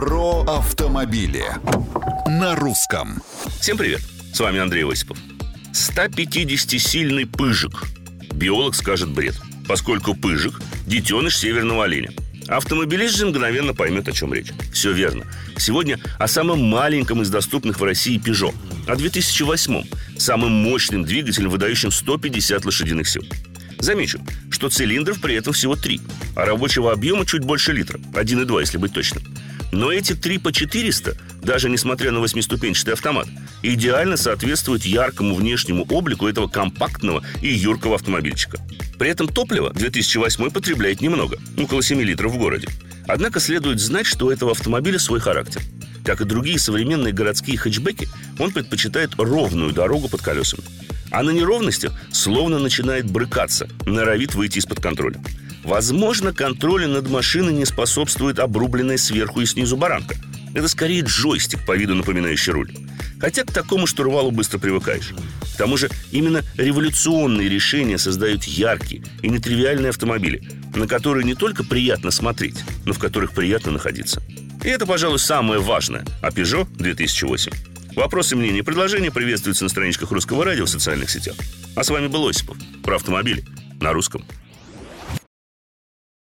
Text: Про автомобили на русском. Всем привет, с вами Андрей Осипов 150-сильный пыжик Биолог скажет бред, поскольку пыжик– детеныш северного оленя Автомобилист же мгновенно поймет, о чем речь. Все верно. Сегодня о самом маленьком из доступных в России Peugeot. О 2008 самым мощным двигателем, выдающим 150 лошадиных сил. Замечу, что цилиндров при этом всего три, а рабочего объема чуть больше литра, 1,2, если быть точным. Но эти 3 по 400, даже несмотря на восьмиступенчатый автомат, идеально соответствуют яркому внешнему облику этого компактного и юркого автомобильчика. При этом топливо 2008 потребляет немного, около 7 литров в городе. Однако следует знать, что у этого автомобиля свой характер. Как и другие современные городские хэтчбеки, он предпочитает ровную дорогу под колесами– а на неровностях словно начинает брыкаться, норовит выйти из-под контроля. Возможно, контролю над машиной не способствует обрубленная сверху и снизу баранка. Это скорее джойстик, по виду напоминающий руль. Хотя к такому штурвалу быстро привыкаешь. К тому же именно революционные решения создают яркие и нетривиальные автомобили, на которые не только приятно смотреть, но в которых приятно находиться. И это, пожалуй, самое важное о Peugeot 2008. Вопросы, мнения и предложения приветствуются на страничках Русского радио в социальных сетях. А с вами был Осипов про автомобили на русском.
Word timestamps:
Про 0.00 0.44
автомобили 0.44 1.44
на 2.26 2.56
русском. 2.56 3.22
Всем 3.60 3.76
привет, 3.76 4.00
с 4.32 4.40
вами 4.40 4.58
Андрей 4.58 4.90
Осипов 4.90 5.18
150-сильный 5.74 7.26
пыжик 7.26 7.82
Биолог 8.32 8.74
скажет 8.74 9.10
бред, 9.10 9.34
поскольку 9.68 10.14
пыжик– 10.14 10.58
детеныш 10.86 11.36
северного 11.36 11.84
оленя 11.84 12.12
Автомобилист 12.48 13.14
же 13.14 13.26
мгновенно 13.26 13.74
поймет, 13.74 14.08
о 14.08 14.12
чем 14.12 14.32
речь. 14.32 14.52
Все 14.72 14.92
верно. 14.92 15.26
Сегодня 15.58 16.00
о 16.18 16.26
самом 16.26 16.62
маленьком 16.62 17.20
из 17.20 17.28
доступных 17.28 17.78
в 17.78 17.84
России 17.84 18.18
Peugeot. 18.18 18.54
О 18.88 18.96
2008 18.96 19.84
самым 20.16 20.50
мощным 20.50 21.04
двигателем, 21.04 21.50
выдающим 21.50 21.90
150 21.90 22.64
лошадиных 22.64 23.06
сил. 23.06 23.22
Замечу, 23.80 24.18
что 24.50 24.70
цилиндров 24.70 25.20
при 25.20 25.34
этом 25.34 25.52
всего 25.52 25.74
три, 25.74 26.00
а 26.36 26.44
рабочего 26.44 26.90
объема 26.90 27.24
чуть 27.24 27.44
больше 27.44 27.72
литра, 27.72 27.98
1,2, 27.98 28.60
если 28.60 28.78
быть 28.78 28.92
точным. 28.92 29.22
Но 29.72 29.92
эти 29.92 30.14
3 30.14 30.38
по 30.38 30.52
400, 30.52 31.16
даже 31.42 31.68
несмотря 31.68 32.10
на 32.10 32.20
восьмиступенчатый 32.20 32.94
автомат, 32.94 33.28
идеально 33.62 34.16
соответствуют 34.16 34.84
яркому 34.84 35.34
внешнему 35.34 35.86
облику 35.90 36.26
этого 36.26 36.48
компактного 36.48 37.22
и 37.40 37.48
юркого 37.48 37.94
автомобильчика. 37.94 38.58
При 38.98 39.08
этом 39.08 39.28
топливо 39.28 39.72
2008 39.72 40.50
потребляет 40.50 41.00
немного, 41.00 41.38
около 41.56 41.82
7 41.82 42.00
литров 42.02 42.32
в 42.32 42.38
городе. 42.38 42.68
Однако 43.06 43.40
следует 43.40 43.80
знать, 43.80 44.06
что 44.06 44.26
у 44.26 44.30
этого 44.30 44.52
автомобиля 44.52 44.98
свой 44.98 45.20
характер. 45.20 45.62
Как 46.04 46.20
и 46.20 46.24
другие 46.24 46.58
современные 46.58 47.12
городские 47.12 47.58
хэтчбеки, 47.58 48.08
он 48.38 48.52
предпочитает 48.52 49.14
ровную 49.16 49.72
дорогу 49.72 50.08
под 50.08 50.22
колесами– 50.22 50.64
а 51.10 51.22
на 51.22 51.30
неровностях 51.30 51.92
словно 52.12 52.58
начинает 52.58 53.10
брыкаться, 53.10 53.68
норовит 53.84 54.34
выйти 54.34 54.58
из-под 54.58 54.80
контроля. 54.80 55.20
Возможно, 55.64 56.32
контролю 56.32 56.88
над 56.88 57.08
машиной 57.08 57.52
не 57.52 57.64
способствует 57.64 58.38
обрубленная 58.38 58.96
сверху 58.96 59.40
и 59.40 59.46
снизу 59.46 59.76
баранка. 59.76 60.16
Это 60.54 60.68
скорее 60.68 61.02
джойстик, 61.02 61.64
по 61.66 61.76
виду 61.76 61.94
напоминающий 61.94 62.52
руль. 62.52 62.72
Хотя 63.20 63.44
к 63.44 63.52
такому 63.52 63.86
штурвалу 63.86 64.30
быстро 64.30 64.58
привыкаешь. 64.58 65.12
К 65.54 65.56
тому 65.58 65.76
же 65.76 65.90
именно 66.10 66.42
революционные 66.56 67.48
решения 67.48 67.98
создают 67.98 68.44
яркие 68.44 69.02
и 69.22 69.28
нетривиальные 69.28 69.90
автомобили, 69.90 70.42
на 70.74 70.86
которые 70.86 71.24
не 71.24 71.34
только 71.34 71.62
приятно 71.62 72.10
смотреть, 72.10 72.64
но 72.86 72.94
в 72.94 72.98
которых 72.98 73.32
приятно 73.32 73.72
находиться. 73.72 74.22
И 74.64 74.68
это, 74.68 74.86
пожалуй, 74.86 75.18
самое 75.18 75.60
важное 75.60 76.04
о 76.22 76.30
Peugeot 76.30 76.66
2008. 76.76 77.52
Вопросы, 77.94 78.36
мнения 78.36 78.60
и 78.60 78.62
предложения 78.62 79.10
приветствуются 79.10 79.64
на 79.64 79.70
страничках 79.70 80.10
Русского 80.12 80.44
радио 80.44 80.64
в 80.64 80.70
социальных 80.70 81.10
сетях. 81.10 81.36
А 81.76 81.84
с 81.84 81.90
вами 81.90 82.06
был 82.06 82.26
Осипов 82.26 82.56
про 82.82 82.96
автомобили 82.96 83.44
на 83.80 83.92
русском. 83.92 84.24